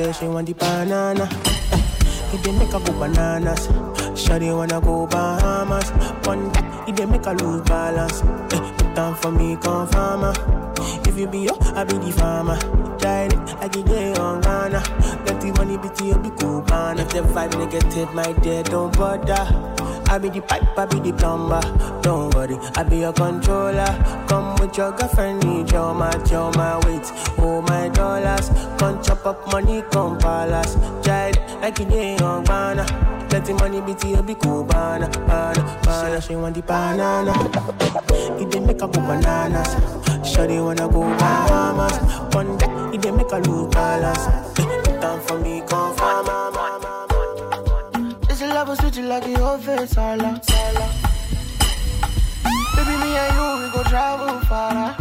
Say 0.04 0.12
she 0.12 0.26
want 0.28 0.46
the 0.46 0.54
banana. 0.54 1.28
Eh, 1.72 2.34
It 2.34 2.42
dey 2.42 2.52
make 2.52 2.72
her 2.72 2.80
go 2.80 2.92
bananas. 2.98 3.66
Shawty 4.14 4.54
wanna 4.56 4.80
go 4.80 5.06
Bahamas. 5.06 5.90
One 6.26 6.50
that 6.52 6.88
it 6.88 6.96
dey 6.96 7.06
make 7.06 7.24
her 7.24 7.34
lose 7.34 7.62
balance. 7.62 8.22
Eh, 8.52 8.60
Put 8.78 8.94
down 8.94 9.14
for 9.16 9.30
me, 9.30 9.56
come 9.60 9.86
farmer. 9.88 10.32
If 11.06 11.18
you 11.18 11.26
be 11.26 11.40
yo, 11.40 11.56
I 11.74 11.84
be 11.84 11.98
the 11.98 12.12
farmer. 12.12 12.58
Tried 12.98 13.32
it 13.32 13.38
like 13.60 13.76
it 13.76 14.18
on 14.18 14.40
Ghana. 14.40 14.80
The 15.40 15.52
money 15.56 15.78
be 15.78 15.88
to 15.88 16.04
you, 16.04 16.16
be 16.18 16.30
cool, 16.38 16.62
man. 16.68 16.98
If 16.98 17.08
the 17.10 17.20
vibe 17.20 17.56
negative, 17.58 18.12
my 18.12 18.30
dear, 18.44 18.62
don't 18.62 18.94
bother. 18.96 19.46
I 20.10 20.18
be 20.18 20.28
the 20.28 20.40
pipe, 20.40 20.76
I 20.76 20.86
be 20.86 20.98
the 20.98 21.12
plumber. 21.16 21.60
Don't 22.02 22.34
worry, 22.34 22.56
I 22.76 22.82
be 22.82 22.98
your 22.98 23.12
controller. 23.12 23.86
Come 24.28 24.56
with 24.56 24.76
your 24.76 24.90
girlfriend, 24.92 25.44
need 25.44 25.70
your 25.70 25.94
match, 25.94 26.30
your 26.32 26.50
my 26.52 26.76
weight, 26.84 27.06
oh 27.38 27.62
my 27.62 27.88
dollars. 27.90 28.48
Come 28.78 29.02
chop 29.02 29.24
up 29.24 29.46
money, 29.52 29.82
come 29.92 30.18
palace. 30.18 30.74
Tried 31.04 31.38
like 31.62 31.78
it 31.80 31.92
ain't 31.92 32.22
on 32.22 32.42
banana. 32.44 32.84
Let 33.30 33.44
the 33.46 33.54
money 33.54 33.80
be 33.80 33.94
you, 34.08 34.22
be 34.22 34.34
cool, 34.34 34.64
banana, 34.64 35.08
banana, 35.08 35.80
banana. 35.84 36.20
She 36.20 36.34
want 36.34 36.56
the 36.56 36.62
banana. 36.62 37.32
It 38.40 38.50
dey 38.50 38.60
make 38.60 38.80
her 38.80 38.88
go 38.88 39.00
bananas. 39.00 39.68
Shawty 40.26 40.62
wanna 40.64 40.88
go 40.88 41.02
Bahamas. 41.18 41.96
One 42.34 42.58
day, 42.58 42.66
it 42.96 43.00
dey 43.02 43.10
make 43.12 43.30
her 43.30 43.40
lose 43.42 43.72
balance. 43.72 44.26
Put 44.56 45.22
for 45.28 45.38
me, 45.38 45.62
come 45.68 45.99
was 48.70 48.82
with 48.82 48.96
you 48.96 49.02
like 49.02 49.24
the 49.24 49.40
old 49.42 49.64
face, 49.64 49.94
Harla. 49.94 50.40
Baby, 52.76 52.94
me 53.02 53.16
and 53.16 53.34
you, 53.36 53.46
we 53.64 53.72
go 53.72 53.82
travel 53.82 54.38
far. 54.46 54.94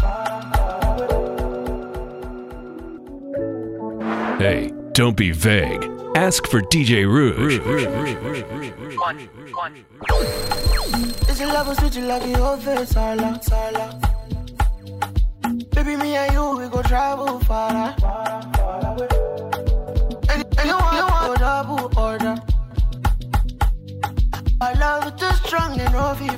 Hey, 4.40 4.74
don't 4.94 5.16
be 5.16 5.30
vague. 5.30 5.86
Ask 6.16 6.48
for 6.48 6.62
DJ 6.62 7.06
Rouge. 7.06 7.60
One, 8.98 9.20
one. 9.54 9.76
Is 11.30 11.40
it 11.40 11.48
love 11.48 11.68
or 11.68 11.76
switch 11.76 11.98
it 11.98 12.06
like 12.06 12.24
the 12.24 12.40
old 12.42 12.64
face, 12.64 12.94
Harla? 12.94 13.40
Baby, 15.76 15.96
me 15.96 16.16
and 16.16 16.34
you, 16.34 16.58
we 16.58 16.68
go 16.70 16.82
travel 16.82 17.40
far. 17.42 17.96
My 24.60 24.74
love 24.74 25.16
too 25.16 25.32
strong 25.36 25.80
and 25.80 25.94
no 25.94 26.14
fit. 26.16 26.30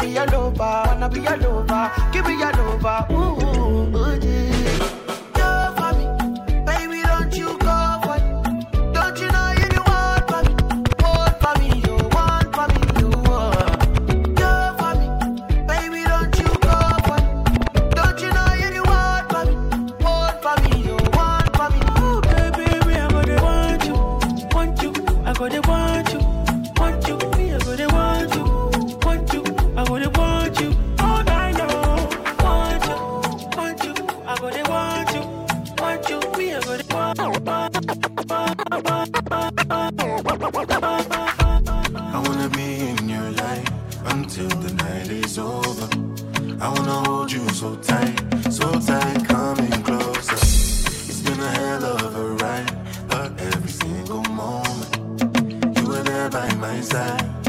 be 0.00 0.16
a 0.16 0.24
lover, 0.26 0.82
wanna 0.86 1.08
be 1.08 1.24
a 1.26 1.36
lover, 1.36 1.92
give 2.12 2.26
me 2.26 2.42
a 2.42 2.50
lover, 2.52 3.06
ooh, 3.10 3.16
ooh, 3.16 3.96
ooh 3.96 4.24
ooh. 4.24 4.59
inside. 56.76 57.39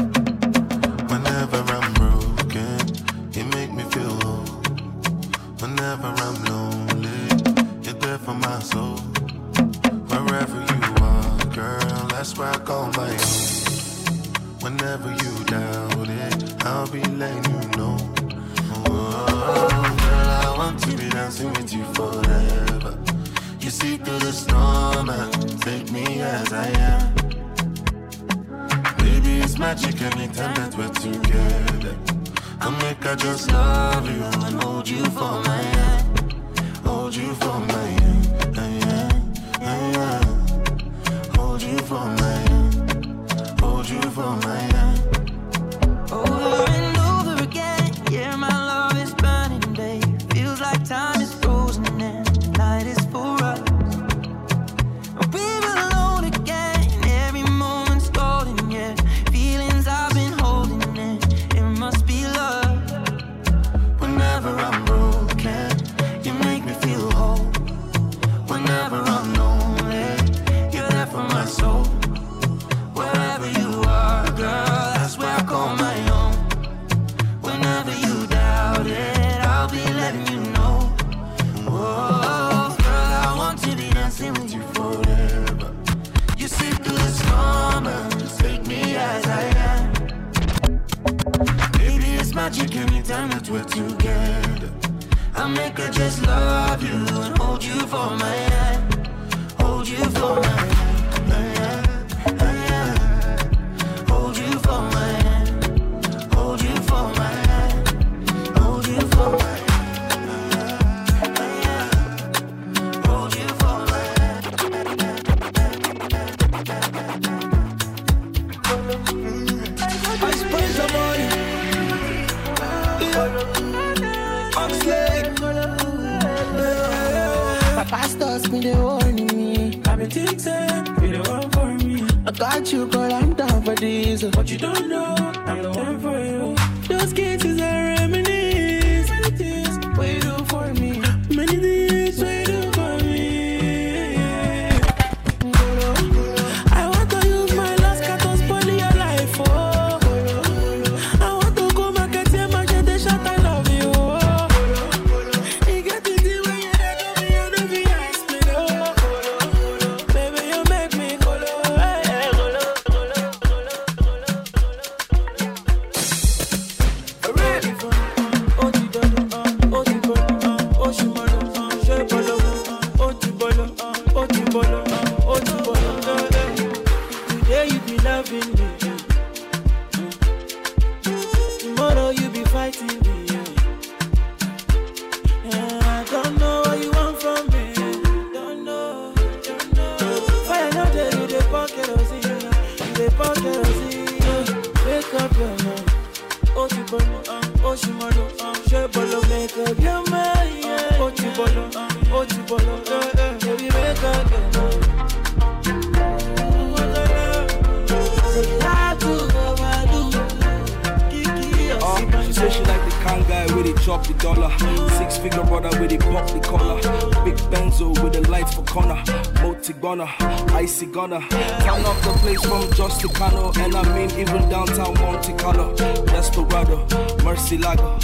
Special 212.32 212.64
like 212.64 212.84
the 212.84 212.96
kind 213.04 213.26
guy 213.28 213.44
with 213.54 213.66
it, 213.66 213.76
drop 213.76 214.06
the 214.06 214.14
dollar. 214.14 214.50
Six 214.96 215.18
figure 215.18 215.44
brother 215.44 215.68
with 215.78 215.92
it, 215.92 216.00
pop 216.00 216.26
the 216.30 216.40
collar. 216.40 216.76
Big 217.24 217.36
benzo 217.52 217.88
with 218.02 218.14
the 218.14 218.28
light 218.30 218.48
for 218.48 218.62
corner. 218.62 219.02
Multi 219.42 219.74
gunner, 219.74 220.08
icy 220.54 220.86
gunner. 220.86 221.20
Turn 221.28 221.84
off 221.84 222.02
the 222.02 222.12
place 222.20 222.42
from 222.42 222.72
just 222.72 223.02
the 223.02 223.08
Cano. 223.08 223.52
And 223.56 223.74
I 223.74 223.82
mean, 223.94 224.10
even 224.18 224.48
downtown 224.48 224.94
Monte 224.94 225.34
Carlo. 225.34 225.74
Desperado, 225.76 226.86
Mercy 227.22 227.58
Lago. 227.58 227.98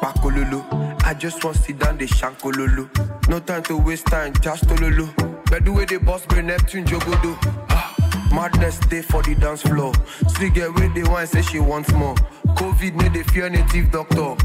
Pakololo. 0.00 0.64
I 1.04 1.14
just 1.14 1.42
want 1.44 1.56
to 1.56 1.62
sit 1.62 1.78
down, 1.78 1.98
the 1.98 2.06
shankololo. 2.06 2.88
No 3.28 3.40
time 3.40 3.62
to 3.64 3.76
waste 3.76 4.06
time, 4.06 4.32
just 4.40 4.64
tololo. 4.64 5.08
But 5.50 5.64
the 5.64 5.72
way 5.72 5.84
the 5.84 5.98
boss 5.98 6.26
bring 6.26 6.46
Neptune 6.46 6.84
jogodo. 6.84 7.36
Ah, 7.70 7.94
madness 8.32 8.78
day 8.78 9.02
for 9.02 9.22
the 9.22 9.34
dance 9.34 9.62
floor. 9.62 9.92
She 10.38 10.50
get 10.50 10.72
where 10.74 10.88
they 10.90 11.02
want, 11.02 11.28
say 11.28 11.42
she 11.42 11.58
wants 11.60 11.92
more. 11.92 12.14
COVID 12.56 12.94
made 12.94 13.14
the 13.14 13.22
fear 13.32 13.48
native 13.48 13.90
doctor. 13.90 14.36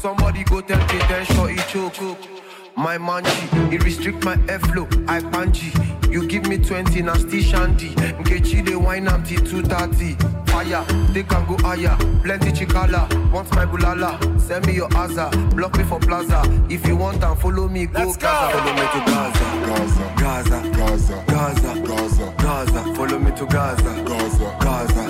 Somebody 0.00 0.44
go 0.44 0.60
tell 0.60 0.86
Kate 0.88 1.10
and 1.10 1.26
show 1.26 1.46
it 1.46 1.66
choke 1.68 2.18
my 2.76 2.98
manji. 2.98 3.72
It 3.72 3.82
restrict 3.84 4.24
my 4.24 4.36
airflow, 4.48 4.86
I 5.08 5.20
panji. 5.20 5.72
You 6.10 6.26
give 6.26 6.46
me 6.46 6.58
20, 6.58 7.02
nasty 7.02 7.42
still 7.42 7.60
shanty. 7.60 7.88
Nkechi 7.90 8.64
they 8.64 8.76
wine 8.76 9.08
empty 9.08 9.36
230. 9.36 10.14
Fire, 10.50 10.84
they 11.12 11.22
can 11.24 11.44
go 11.46 11.56
higher. 11.58 11.96
Plenty 12.22 12.52
chikala, 12.52 13.08
want 13.32 13.50
my 13.54 13.66
bulala. 13.66 14.40
Send 14.40 14.66
me 14.66 14.74
your 14.74 14.88
aza, 14.90 15.30
block 15.54 15.76
me 15.76 15.84
for 15.84 15.98
plaza. 15.98 16.42
If 16.70 16.86
you 16.86 16.96
want 16.96 17.24
and 17.24 17.38
follow 17.40 17.68
me, 17.68 17.86
go 17.86 18.04
Let's 18.04 18.16
Gaza. 18.16 18.58
Follow 18.58 18.72
me 18.72 18.80
to 18.80 19.00
Gaza. 19.10 19.44
Gaza. 19.66 20.14
Gaza. 20.16 20.72
Gaza. 20.76 21.24
Gaza. 21.26 21.80
Gaza. 21.80 22.34
Gaza. 22.38 22.94
Follow 22.94 23.18
me 23.18 23.30
to 23.32 23.46
Gaza. 23.46 24.04
Gaza. 24.04 24.56
Gaza. 24.60 25.03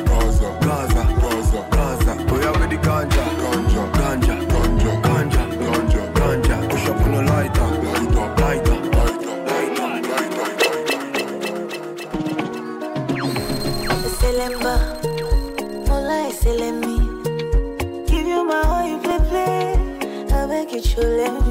chule 20.84 21.43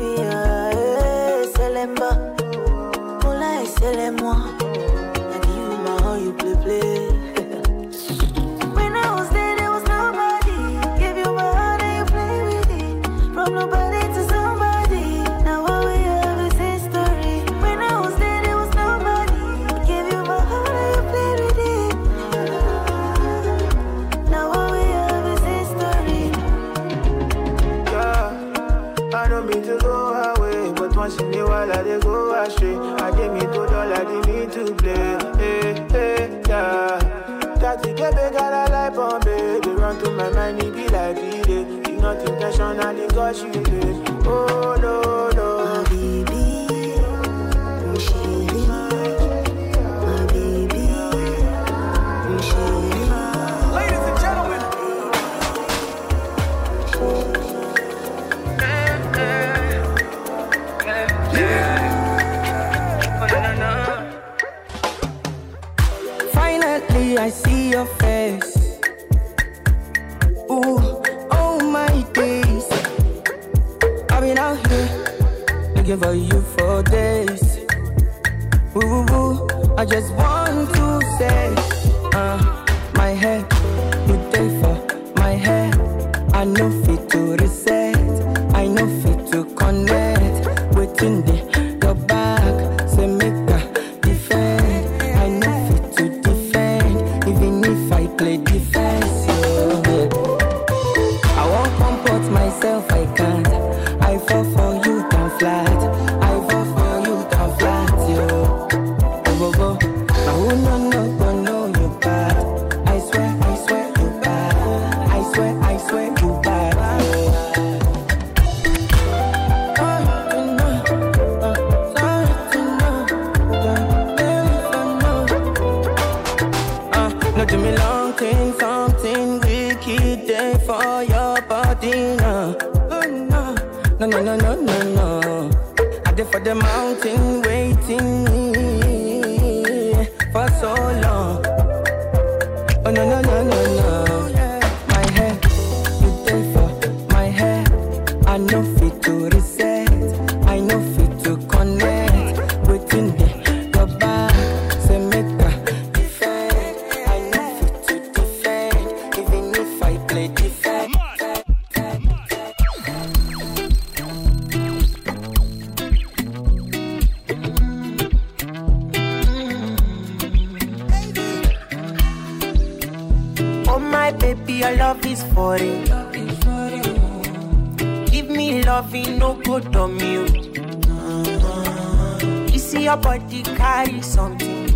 carry 183.84 184.02
something 184.02 184.70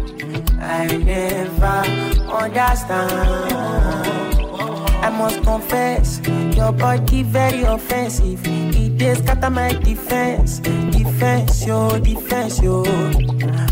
I 0.60 0.88
never 0.98 1.84
understand. 2.32 3.12
I 5.04 5.10
must 5.10 5.44
confess, 5.44 6.20
your 6.56 6.72
body 6.72 7.24
very 7.24 7.62
offensive. 7.62 8.42
It 8.46 9.02
is 9.02 9.20
scatter 9.20 9.50
my 9.50 9.74
defense, 9.74 10.60
defense, 10.60 11.66
yo, 11.66 12.00
defense, 12.00 12.62
yo. 12.62 12.84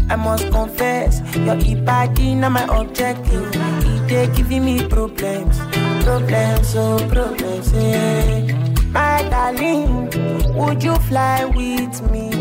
I 0.09 0.15
must 0.15 0.49
confess, 0.51 1.21
your 1.35 1.57
body 1.81 2.35
not 2.35 2.51
my 2.51 2.63
objective. 2.79 3.51
It 4.07 4.35
giving 4.35 4.63
me 4.63 4.87
problems, 4.87 5.57
problems, 6.03 6.75
oh 6.75 6.99
problems, 7.11 7.73
yeah. 7.73 8.61
My 8.91 9.27
darling, 9.29 10.09
would 10.55 10.83
you 10.83 10.95
fly 10.95 11.43
with 11.45 12.11
me 12.11 12.34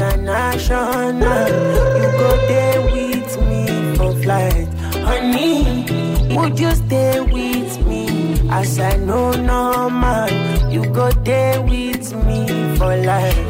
international? 0.00 1.48
You 2.00 2.08
go 2.22 2.30
there 2.48 2.80
with 2.92 3.32
me 3.48 3.96
for 3.96 4.12
flight, 4.22 4.68
honey. 5.04 5.84
Would 6.34 6.58
you 6.58 6.70
stay 6.70 7.20
with 7.20 7.86
me 7.86 8.48
as 8.50 8.78
I 8.78 8.96
know 8.96 9.32
no 9.32 9.90
man? 9.90 10.70
You 10.70 10.84
go 10.86 11.10
there 11.10 11.60
with 11.60 12.14
me 12.24 12.46
for 12.76 12.96
life. 12.96 13.49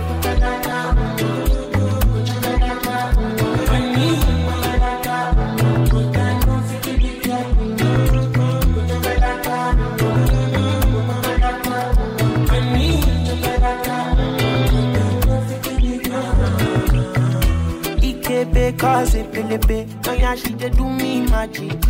Pelebe 19.43 19.88
Oh 20.09 20.12
yeah, 20.12 20.34
she 20.34 20.53
dey 20.55 20.70
do 20.70 20.88
me 20.88 21.20
magic. 21.26 21.80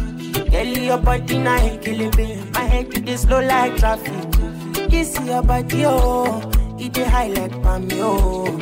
Girl, 0.51 0.67
your 0.67 0.99
body 0.99 1.39
na 1.39 1.57
ekelebe 1.59 2.53
My 2.53 2.61
head 2.61 2.91
dey 3.05 3.17
slow 3.17 3.41
like 3.41 3.77
traffic. 3.77 4.13
This 4.91 5.19
your 5.21 5.43
body, 5.43 5.85
oh. 5.87 6.41
It 6.79 6.93
dey 6.93 7.05
high 7.05 7.29
like 7.29 7.63
palm, 7.63 7.89
oh. 7.95 8.59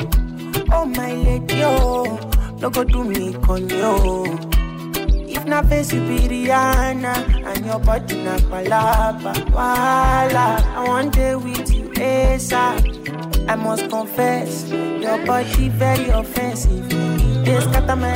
Oh 0.71 0.85
my 0.85 1.13
lady, 1.13 1.63
oh. 1.63 2.19
No 2.59 2.69
go 2.69 2.83
do 2.83 3.03
me 3.03 3.33
con, 3.33 3.67
oh. 3.73 4.25
If 5.31 5.45
na 5.45 5.61
face 5.61 5.93
you 5.93 6.01
be 6.01 6.27
Rihanna 6.27 7.45
And 7.45 7.65
your 7.65 7.79
body 7.79 8.21
na 8.23 8.37
palapa 8.39 9.31
Wala 9.53 10.59
I 10.75 10.83
want 10.87 11.13
day 11.13 11.35
with 11.35 11.71
you 11.73 11.89
ASAP 11.91 13.47
I 13.47 13.55
must 13.55 13.89
confess 13.89 14.67
Your 14.69 15.23
body 15.25 15.69
very 15.69 16.09
offensive. 16.09 16.85
It 16.91 17.45
dey 17.45 17.59
scatter 17.61 17.95
my 17.95 18.13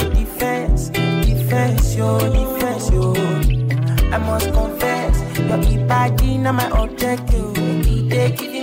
Yo, 1.95 2.17
defense, 2.19 2.89
yo. 2.91 3.13
I 4.11 4.17
must 4.17 4.51
confess 4.53 5.15
Your 5.37 6.37
na 6.37 6.51
my 6.51 6.67
objective. 6.81 7.53
Dey 8.09 8.31
giving 8.37 8.62